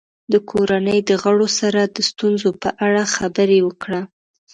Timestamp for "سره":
1.59-1.81